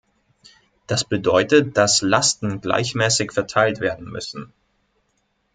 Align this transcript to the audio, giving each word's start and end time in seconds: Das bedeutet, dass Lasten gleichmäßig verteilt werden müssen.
Das 0.87 1.03
bedeutet, 1.03 1.77
dass 1.77 2.01
Lasten 2.01 2.59
gleichmäßig 2.59 3.31
verteilt 3.33 3.81
werden 3.81 4.07
müssen. 4.07 4.51